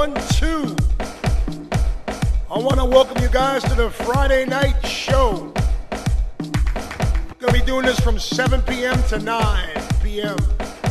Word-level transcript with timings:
one, 0.00 0.14
two. 0.30 0.74
I 2.50 2.58
want 2.58 2.76
to 2.76 2.86
welcome 2.86 3.22
you 3.22 3.28
guys 3.28 3.62
to 3.64 3.74
the 3.74 3.90
Friday 3.90 4.46
night 4.46 4.82
show. 4.86 5.52
Gonna 7.38 7.52
be 7.52 7.60
doing 7.60 7.84
this 7.84 8.00
from 8.00 8.18
7 8.18 8.62
p.m. 8.62 9.02
to 9.08 9.18
9 9.18 9.68
p.m. 10.02 10.38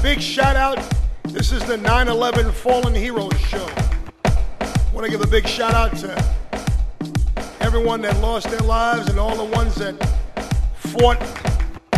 Big 0.04 0.22
shout 0.22 0.56
out. 0.56 0.78
This 1.24 1.52
is 1.52 1.66
the 1.66 1.76
9/11 1.78 2.54
Fallen 2.54 2.94
Heroes 2.94 3.36
show. 3.40 3.68
Want 4.94 5.06
to 5.06 5.10
give 5.10 5.22
a 5.22 5.28
big 5.28 5.48
shout 5.48 5.74
out 5.74 5.98
to 6.04 6.12
everyone 7.62 8.02
that 8.02 8.16
lost 8.22 8.52
their 8.52 8.60
lives 8.60 9.10
and 9.10 9.18
all 9.18 9.36
the 9.36 9.56
ones 9.56 9.74
that 9.78 9.96
fought 10.76 11.20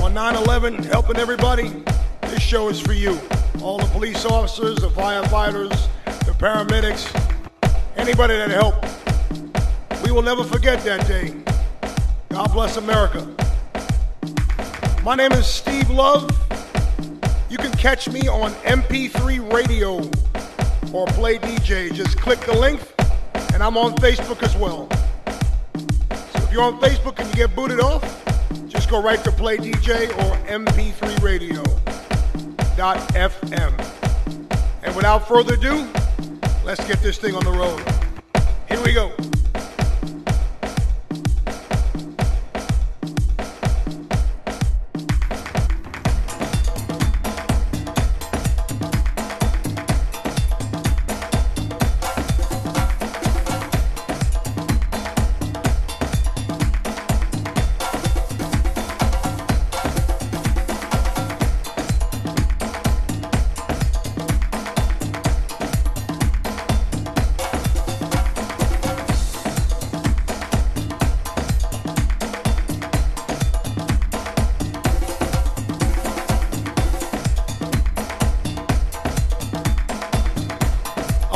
on 0.01 0.13
9/11, 0.13 0.85
helping 0.85 1.17
everybody. 1.17 1.83
This 2.21 2.41
show 2.41 2.69
is 2.69 2.79
for 2.79 2.93
you. 2.93 3.19
All 3.61 3.79
the 3.79 3.87
police 3.87 4.23
officers, 4.23 4.77
the 4.77 4.87
firefighters, 4.87 5.89
paramedics, 6.41 7.05
anybody 7.97 8.35
that 8.35 8.49
helped. 8.49 8.83
We 10.03 10.11
will 10.11 10.23
never 10.23 10.43
forget 10.43 10.83
that 10.83 11.05
day. 11.05 11.35
God 12.29 12.51
bless 12.51 12.77
America. 12.77 13.27
My 15.03 15.13
name 15.13 15.33
is 15.33 15.45
Steve 15.45 15.91
Love. 15.91 16.27
You 17.47 17.59
can 17.59 17.71
catch 17.73 18.09
me 18.09 18.27
on 18.27 18.53
MP3 18.65 19.53
Radio 19.53 19.97
or 20.91 21.05
Play 21.13 21.37
DJ. 21.37 21.93
Just 21.93 22.19
click 22.19 22.39
the 22.39 22.57
link, 22.57 22.81
and 23.53 23.61
I'm 23.61 23.77
on 23.77 23.93
Facebook 23.97 24.41
as 24.41 24.55
well. 24.55 24.89
So 26.09 26.43
if 26.43 26.51
you're 26.51 26.63
on 26.63 26.79
Facebook 26.79 27.19
and 27.19 27.29
you 27.29 27.35
get 27.35 27.55
booted 27.55 27.79
off, 27.79 28.01
just 28.67 28.89
go 28.89 28.99
right 28.99 29.23
to 29.23 29.31
Play 29.31 29.57
DJ 29.57 30.09
or 30.09 30.37
MP3 30.47 31.21
Radio. 31.21 31.61
FM. 32.81 33.71
And 34.81 34.95
without 34.95 35.27
further 35.27 35.53
ado, 35.53 35.87
let's 36.63 36.85
get 36.87 37.01
this 37.01 37.17
thing 37.17 37.35
on 37.35 37.43
the 37.43 37.51
road. 37.51 37.81
Here 38.67 38.81
we 38.83 38.93
go. 38.93 39.30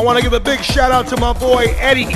Want 0.05 0.19
to 0.19 0.23
give 0.23 0.33
a 0.33 0.39
big 0.39 0.63
shout 0.63 0.91
out 0.91 1.07
to 1.07 1.19
my 1.19 1.33
boy 1.33 1.65
Eddie. 1.79 2.13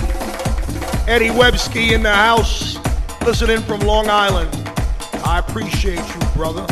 Eddie 1.09 1.29
Websky 1.29 1.93
in 1.93 2.03
the 2.03 2.13
house, 2.13 2.77
listening 3.25 3.61
from 3.61 3.79
Long 3.79 4.07
Island. 4.07 4.51
I 5.25 5.39
appreciate 5.39 5.97
you, 5.97 6.27
brother. 6.35 6.67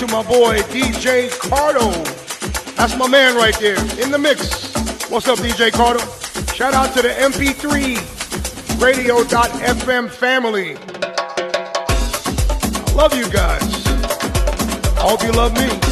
To 0.00 0.06
my 0.06 0.22
boy 0.22 0.56
DJ 0.70 1.28
Cardo. 1.28 1.92
That's 2.74 2.96
my 2.96 3.06
man 3.06 3.36
right 3.36 3.54
there 3.58 3.76
in 4.02 4.10
the 4.10 4.18
mix. 4.18 4.72
What's 5.10 5.28
up, 5.28 5.38
DJ 5.40 5.70
Cardo? 5.70 6.00
Shout 6.54 6.72
out 6.72 6.94
to 6.96 7.02
the 7.02 7.10
MP3 7.10 8.80
Radio.fm 8.80 10.08
family. 10.08 10.78
I 12.86 12.92
love 12.94 13.14
you 13.14 13.28
guys. 13.30 13.86
I 14.96 15.02
hope 15.02 15.22
you 15.22 15.32
love 15.32 15.52
me. 15.52 15.89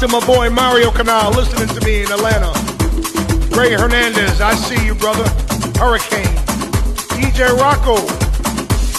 To 0.00 0.06
my 0.06 0.24
boy 0.26 0.48
Mario 0.48 0.92
Canal 0.92 1.32
listening 1.32 1.66
to 1.68 1.84
me 1.84 2.02
in 2.02 2.12
Atlanta. 2.12 2.52
Ray 3.56 3.72
Hernandez, 3.72 4.40
I 4.40 4.54
see 4.54 4.86
you, 4.86 4.94
brother. 4.94 5.28
Hurricane. 5.76 6.36
DJ 7.18 7.48
Rocco. 7.58 7.96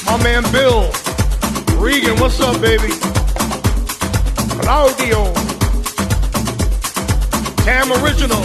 My 0.05 0.21
man 0.21 0.43
Bill. 0.51 0.91
Regan, 1.79 2.19
what's 2.19 2.41
up, 2.41 2.59
baby? 2.59 2.89
Claudio. 4.59 5.31
Tam 7.63 7.91
Original. 8.03 8.41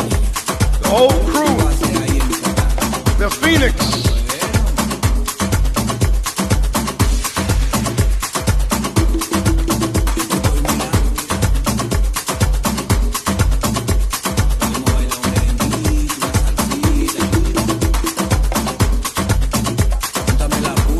The 0.78 0.88
whole 0.88 1.10
crew. 1.24 1.56
The 3.18 3.30
Phoenix. 3.30 4.13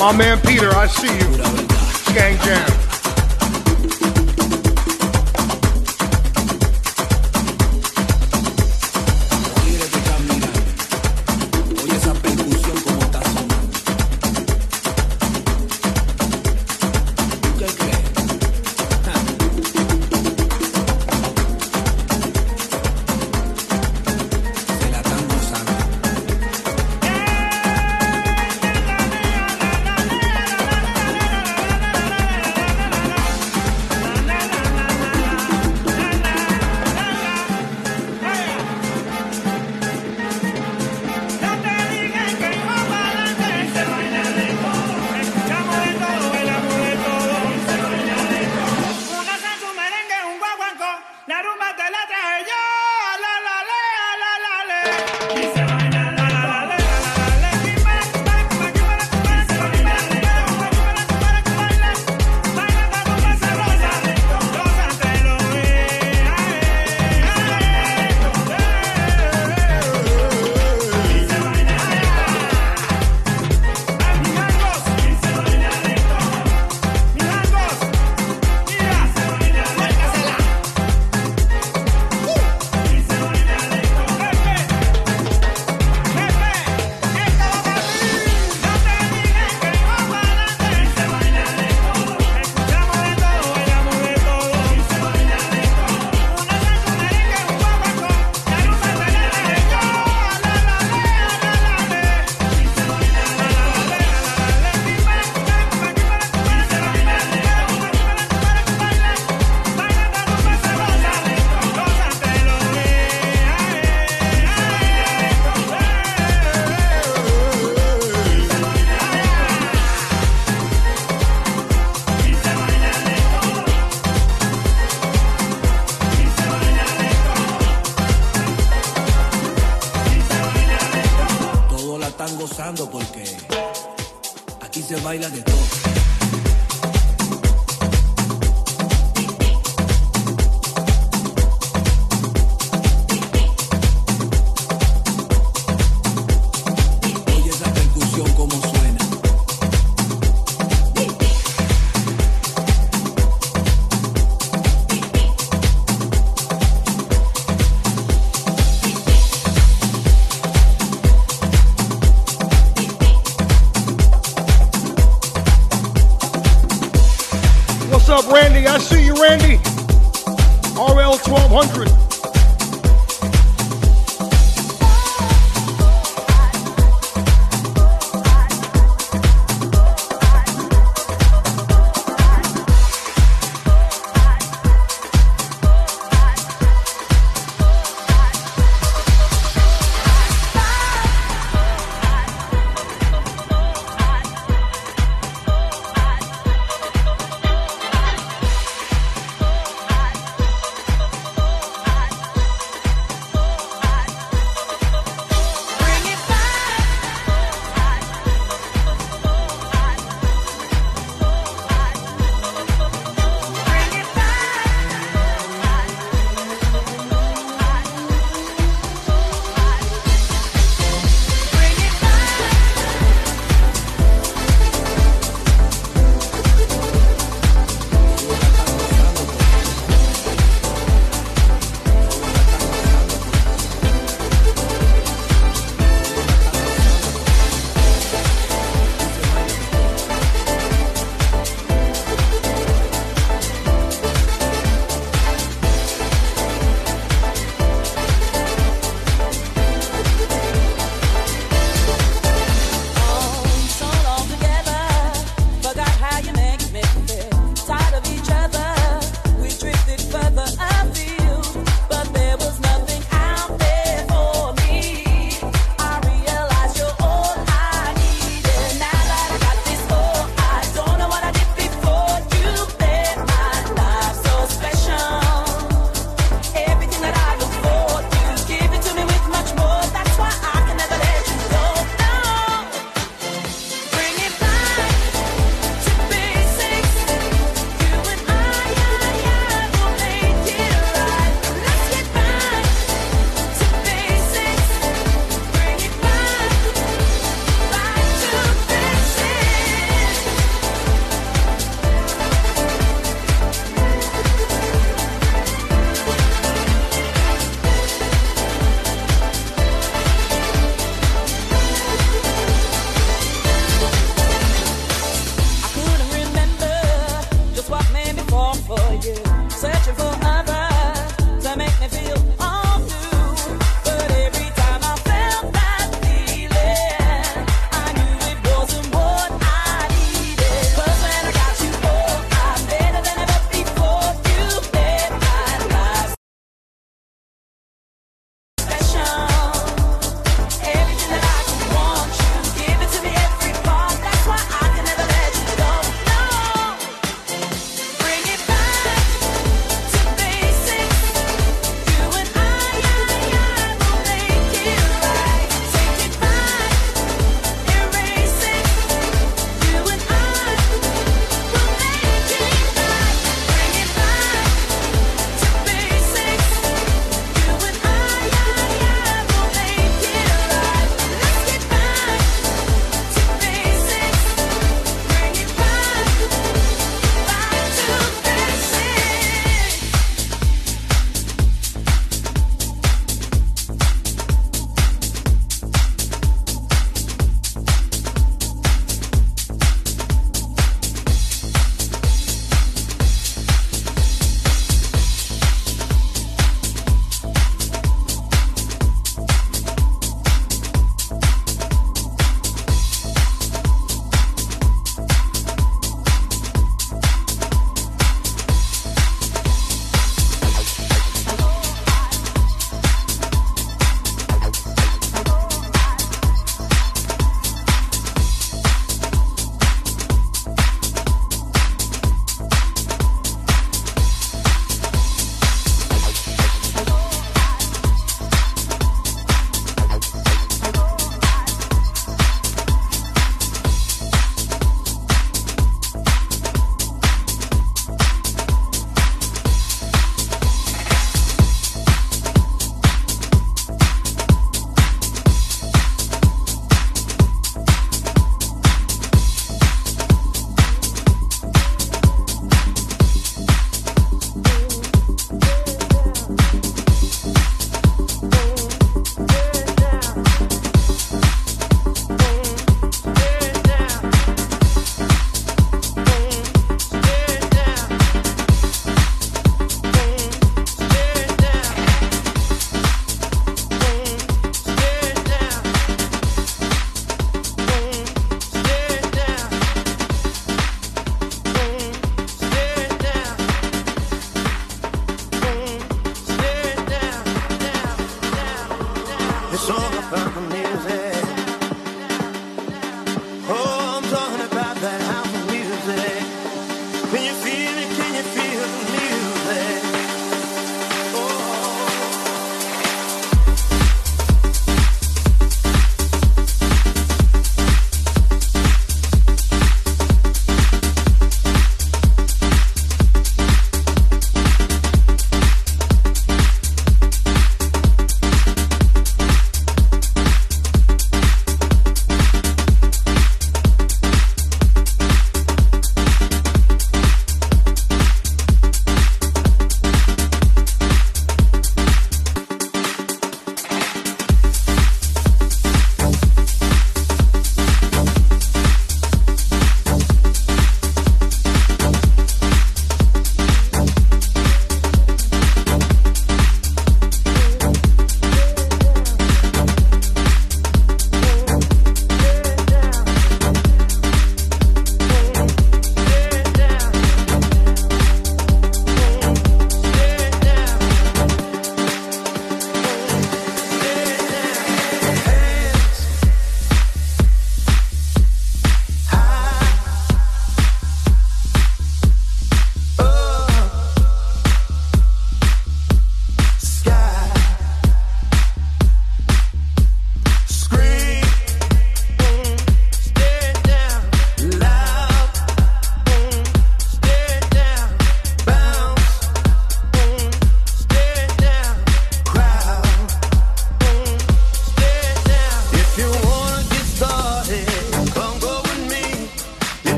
My 0.00 0.16
man 0.16 0.40
Peter, 0.40 0.70
I 0.70 0.86
see 0.86 1.12
you. 1.12 2.14
Gang 2.14 2.38
Jam. 2.38 2.79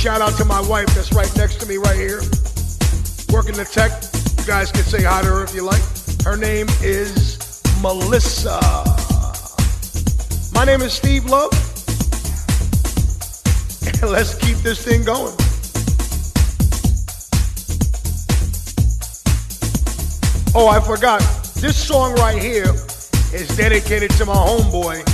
Shout 0.00 0.22
out 0.22 0.34
to 0.38 0.46
my 0.46 0.62
wife 0.62 0.86
that's 0.94 1.12
right 1.12 1.30
next 1.36 1.56
to 1.56 1.66
me 1.66 1.76
right 1.76 1.94
here 1.94 2.20
working 3.30 3.52
the 3.52 3.68
tech. 3.70 3.92
You 4.38 4.46
guys 4.46 4.72
can 4.72 4.82
say 4.82 5.02
hi 5.02 5.20
to 5.20 5.28
her 5.28 5.44
if 5.44 5.54
you 5.54 5.62
like. 5.62 5.82
Her 6.24 6.38
name 6.38 6.66
is 6.82 7.60
Melissa. 7.82 8.58
My 10.54 10.64
name 10.64 10.80
is 10.80 10.94
Steve 10.94 11.26
Love. 11.26 11.52
And 13.86 14.10
let's 14.10 14.34
keep 14.36 14.56
this 14.58 14.82
thing 14.82 15.04
going. 15.04 15.34
Oh, 20.54 20.66
I 20.66 20.80
forgot. 20.80 21.20
This 21.56 21.76
song 21.76 22.14
right 22.14 22.40
here 22.40 22.72
is 23.34 23.54
dedicated 23.54 24.10
to 24.12 24.24
my 24.24 24.34
homeboy, 24.34 25.04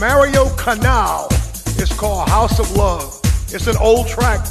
Mario 0.00 0.48
Canal. 0.54 1.26
It's 1.80 1.92
called 1.92 2.28
House 2.28 2.60
of 2.60 2.70
Love. 2.76 3.19
It's 3.52 3.66
an 3.66 3.76
old 3.78 4.06
track, 4.06 4.46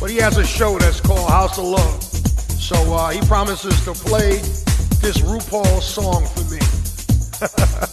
but 0.00 0.08
he 0.08 0.16
has 0.16 0.38
a 0.38 0.44
show 0.44 0.78
that's 0.78 1.00
called 1.00 1.28
House 1.28 1.58
of 1.58 1.64
Love. 1.64 2.02
So 2.02 2.74
uh, 2.94 3.10
he 3.10 3.20
promises 3.26 3.78
to 3.84 3.92
play 3.92 4.38
this 5.02 5.18
RuPaul 5.18 5.82
song 5.82 6.24
for 6.24 6.40
me. 6.50 6.60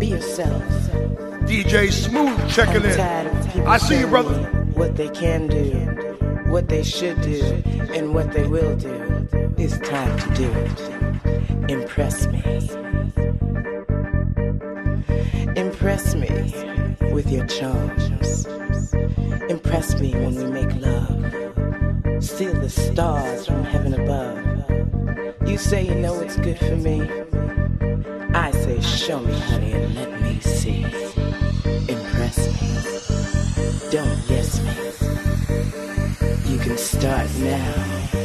Be 0.00 0.06
yourself. 0.06 0.62
DJ 1.44 1.92
Smooth 1.92 2.48
checking 2.48 2.84
in. 2.84 3.66
I 3.66 3.76
see 3.76 3.98
you, 3.98 4.06
brother. 4.06 4.34
What 4.72 4.96
they 4.96 5.10
can 5.10 5.46
do, 5.46 5.72
what 6.50 6.68
they 6.70 6.82
should 6.82 7.20
do, 7.20 7.42
and 7.92 8.14
what 8.14 8.32
they 8.32 8.46
will 8.46 8.74
do. 8.76 9.28
It's 9.58 9.76
time 9.86 10.18
to 10.18 10.34
do 10.34 10.50
it. 10.50 11.70
Impress 11.70 12.26
me. 12.28 12.42
Impress 15.54 16.14
me 16.14 16.30
with 17.12 17.30
your 17.30 17.46
charms. 17.46 18.46
Impress 19.50 20.00
me 20.00 20.14
when 20.14 20.34
we 20.34 20.44
make 20.46 20.74
love. 20.76 22.24
Steal 22.24 22.54
the 22.54 22.70
stars 22.70 23.44
from 23.44 23.64
heaven 23.64 23.92
above. 23.92 25.46
You 25.46 25.58
say 25.58 25.82
you 25.84 25.94
know 25.94 26.18
it's 26.20 26.36
good 26.36 26.58
for 26.58 26.76
me. 26.76 27.06
I 28.40 28.52
say, 28.52 28.80
show 28.80 29.20
me, 29.20 29.38
honey, 29.38 29.72
and 29.72 29.94
let 29.94 30.22
me 30.22 30.40
see. 30.40 30.82
Impress 30.82 32.38
me. 32.48 33.90
Don't 33.90 34.18
yes 34.30 34.62
me. 34.64 36.50
You 36.50 36.58
can 36.58 36.78
start 36.78 37.28
now. 37.40 38.19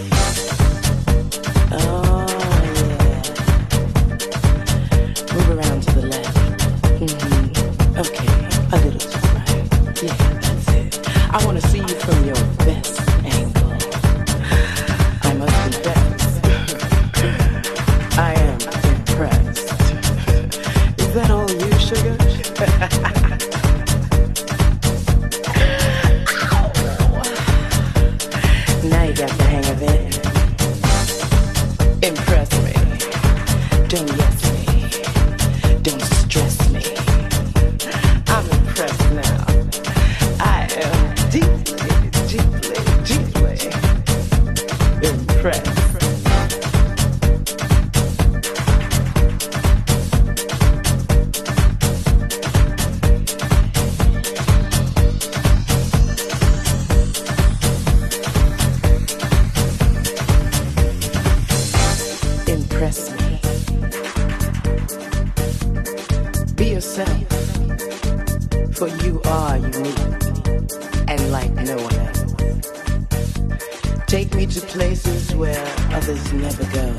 me 74.46 74.54
to 74.54 74.62
places 74.68 75.36
where 75.36 75.66
others 75.92 76.34
never 76.34 76.64
go. 76.72 76.96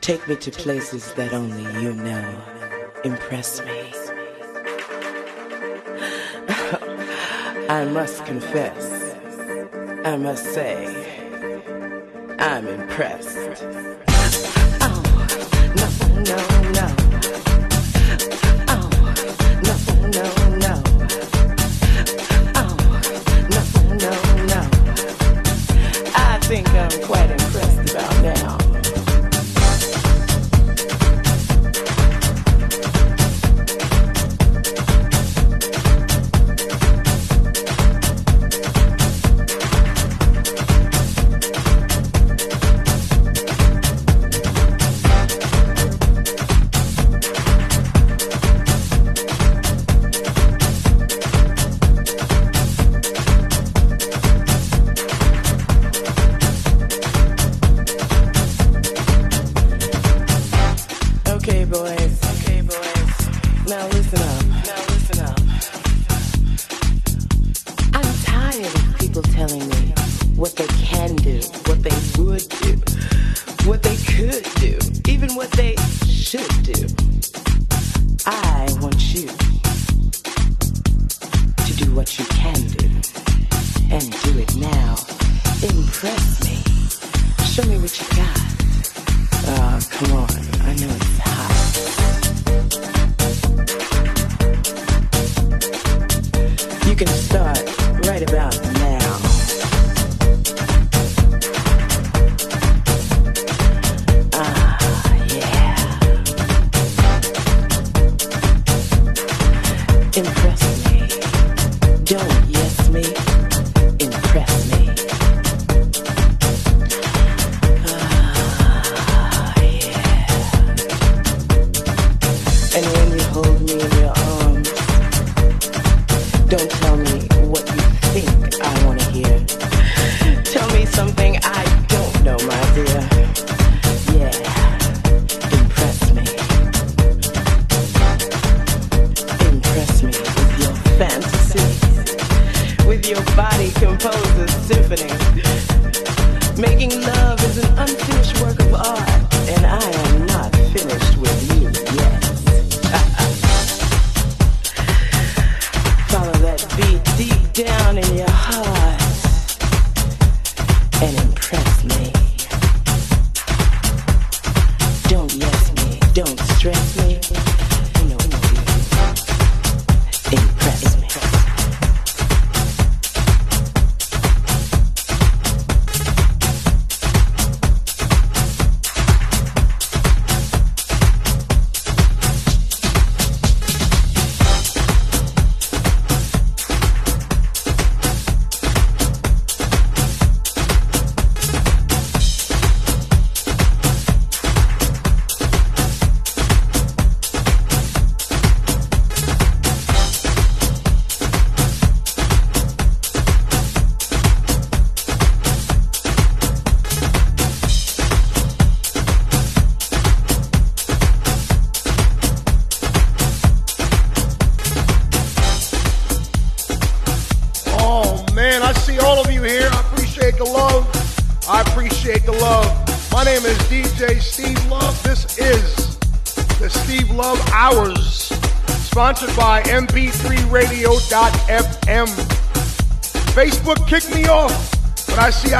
Take 0.00 0.28
me 0.28 0.36
to 0.36 0.50
places 0.50 1.12
that 1.14 1.32
only 1.32 1.64
you 1.80 1.92
know. 1.94 2.42
Impress 3.04 3.60
me. 3.64 3.92
I 7.68 7.84
must 7.84 8.24
confess, 8.26 9.16
I 10.04 10.16
must 10.16 10.44
say, 10.54 10.86
I'm 12.38 12.68
impressed. 12.68 13.64
Oh, 14.82 15.02
no, 15.76 15.88
no. 16.22 16.71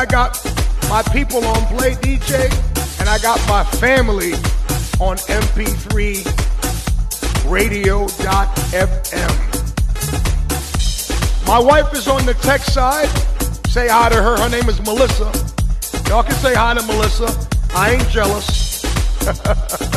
I 0.02 0.04
got 0.04 0.44
my 0.90 1.00
people 1.12 1.44
on 1.44 1.64
Play 1.76 1.92
DJ, 1.92 2.50
and 2.98 3.08
I 3.08 3.18
got 3.18 3.38
my 3.46 3.62
family 3.78 4.32
on 4.98 5.16
MP3 5.30 6.24
radio.fm. 7.48 8.26
My 11.46 11.60
wife 11.60 11.94
is 11.94 12.08
on 12.08 12.26
the 12.26 12.34
tech 12.34 12.62
side. 12.62 13.06
Say 13.68 13.86
hi 13.86 14.08
to 14.08 14.16
her. 14.16 14.36
Her 14.38 14.48
name 14.48 14.68
is 14.68 14.80
Melissa. 14.80 15.30
Y'all 16.08 16.24
can 16.24 16.34
say 16.34 16.52
hi 16.52 16.74
to 16.74 16.82
Melissa. 16.84 17.28
I 17.72 17.92
ain't 17.92 18.08
jealous. 18.08 18.82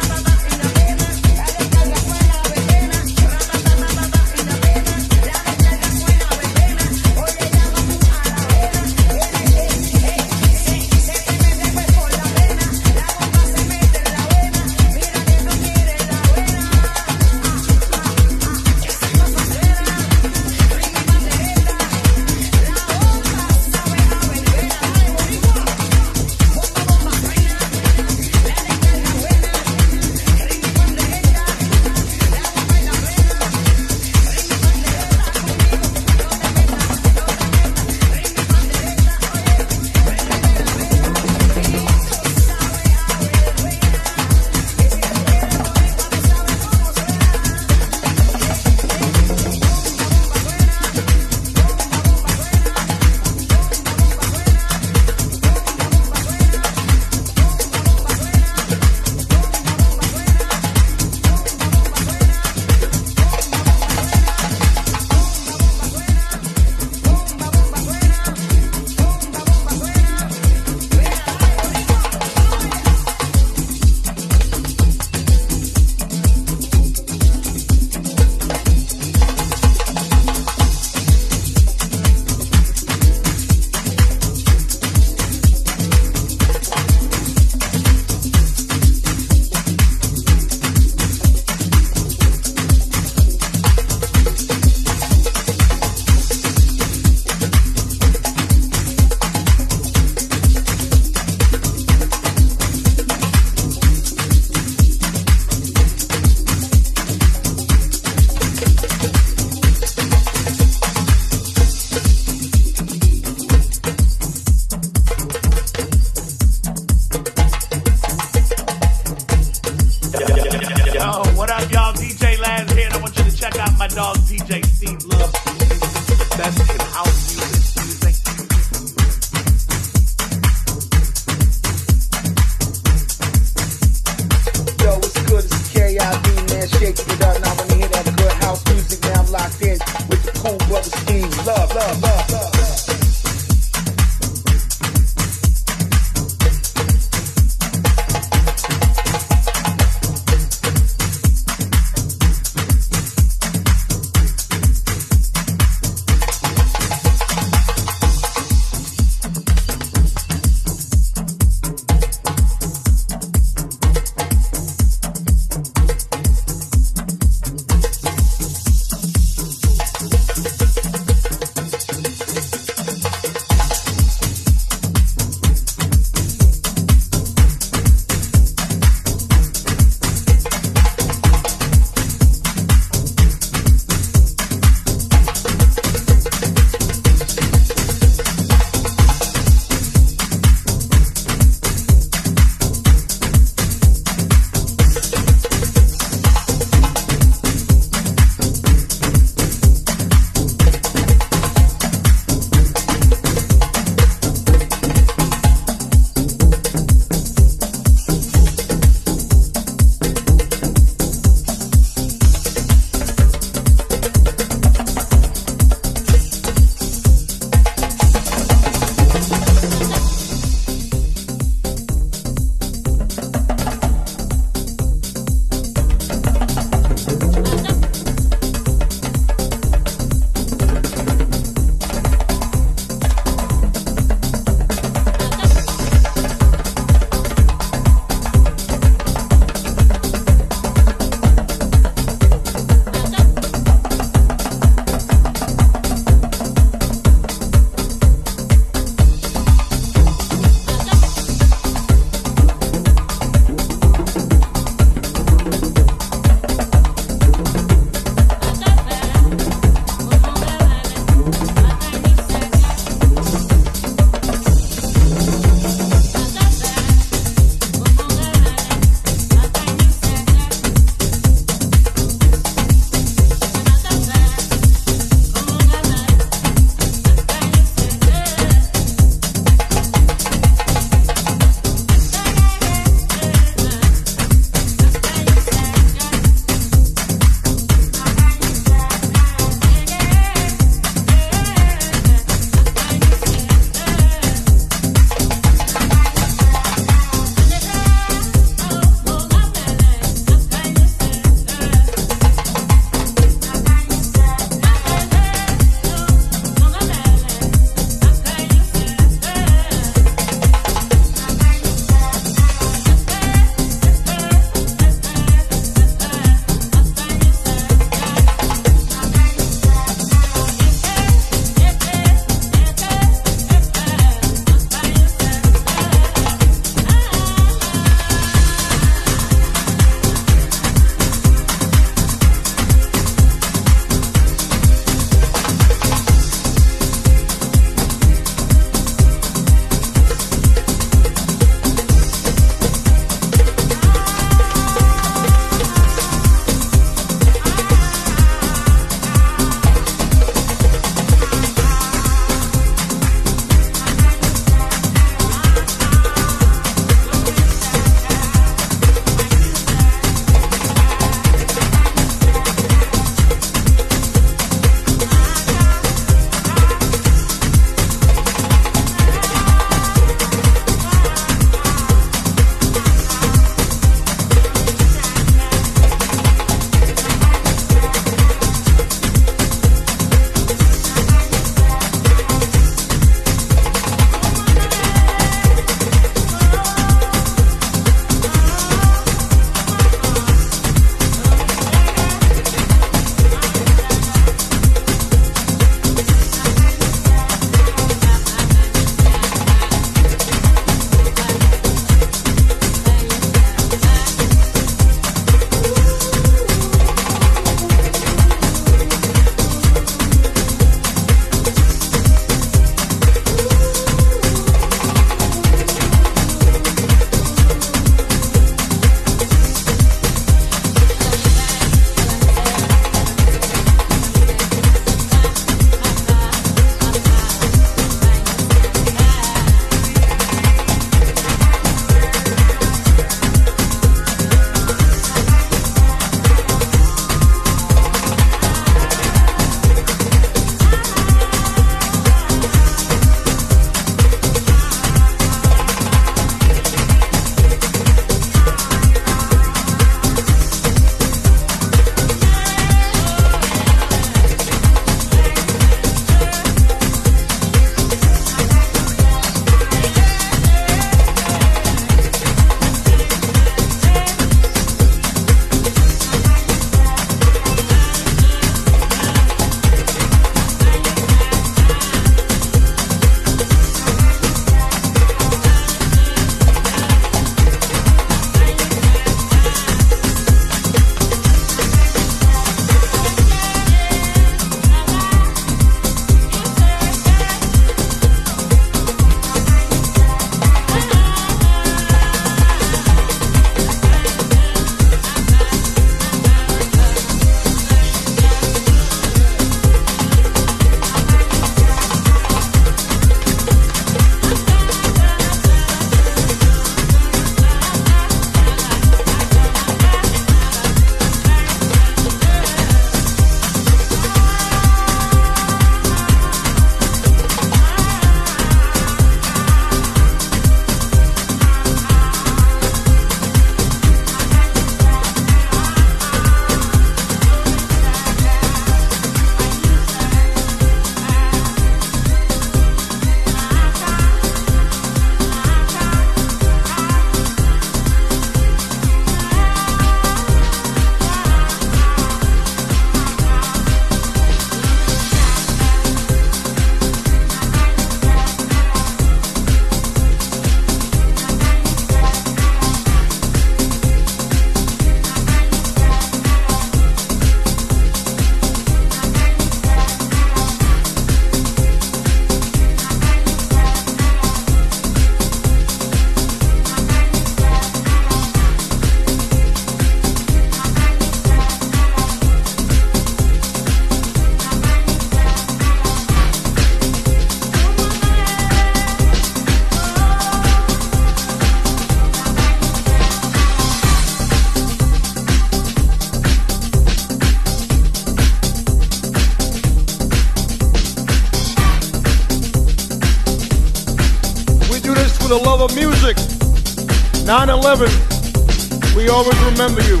9-11, 597.66 598.94
we 598.94 599.08
always 599.08 599.36
remember 599.42 599.82
you. 599.82 600.00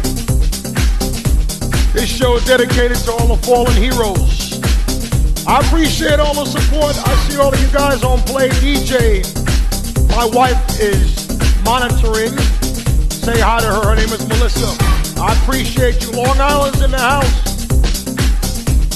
This 1.92 2.08
show 2.08 2.36
is 2.36 2.44
dedicated 2.44 2.96
to 2.98 3.10
all 3.10 3.34
the 3.34 3.42
fallen 3.44 3.74
heroes. 3.74 4.62
I 5.48 5.58
appreciate 5.66 6.20
all 6.20 6.34
the 6.34 6.44
support. 6.44 6.96
I 6.96 7.14
see 7.26 7.38
all 7.38 7.52
of 7.52 7.60
you 7.60 7.68
guys 7.72 8.04
on 8.04 8.20
Play 8.20 8.50
DJ. 8.50 9.26
My 10.10 10.26
wife 10.26 10.78
is 10.78 11.26
monitoring. 11.64 12.38
Say 13.10 13.40
hi 13.40 13.58
to 13.58 13.66
her. 13.66 13.82
Her 13.82 13.96
name 13.96 14.10
is 14.10 14.24
Melissa. 14.28 14.70
I 15.20 15.36
appreciate 15.42 16.02
you. 16.02 16.12
Long 16.12 16.40
Island's 16.40 16.82
in 16.82 16.92
the 16.92 17.00
house. 17.00 17.46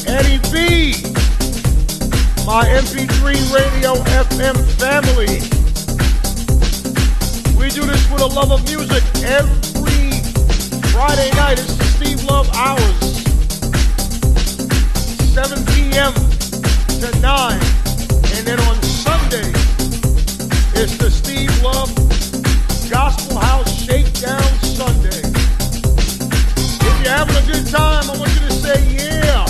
Eddie 0.07 0.39
B. 0.53 0.95
My 2.47 2.67
MP3 2.67 3.53
Radio 3.53 3.95
FM 3.95 4.57
family. 4.79 5.60
We 7.71 7.77
do 7.77 7.87
this 7.87 8.05
for 8.09 8.19
the 8.19 8.27
love 8.27 8.51
of 8.51 8.65
music 8.65 9.05
every 9.23 10.11
Friday 10.91 11.31
night. 11.37 11.61
It's 11.61 11.77
the 11.77 11.85
Steve 11.85 12.25
Love 12.25 12.51
Hours. 12.53 12.99
7 15.31 15.65
p.m. 15.67 16.13
to 16.99 17.21
9. 17.21 17.61
And 18.35 18.43
then 18.45 18.59
on 18.67 18.75
Sunday, 18.83 19.53
it's 20.75 20.97
the 20.99 21.13
Steve 21.13 21.55
Love 21.63 21.95
Gospel 22.91 23.39
House 23.39 23.71
Shakedown 23.85 24.43
Sunday. 24.65 25.23
If 26.51 27.05
you're 27.05 27.15
having 27.15 27.37
a 27.37 27.47
good 27.47 27.69
time, 27.71 28.11
I 28.11 28.19
want 28.19 28.35
you 28.35 28.41
to 28.49 28.53
say 28.53 28.83
yeah. 28.99 29.47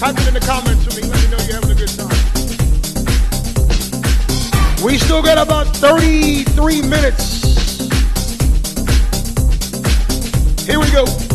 Type 0.00 0.16
it 0.16 0.26
in 0.26 0.32
the 0.32 0.40
comments 0.40 0.86
to 0.86 0.96
me. 0.96 1.02
Let 1.06 1.20
me 1.22 1.28
know 1.28 1.44
you're 1.44 1.60
having 1.60 1.72
a 1.72 1.74
good 1.74 1.92
time. 1.92 2.16
We 4.82 4.96
still 4.96 5.20
got 5.20 5.36
about 5.36 5.66
33 5.76 6.80
minutes. 6.80 7.27
Here 10.68 10.78
we 10.78 10.90
go. 10.90 11.27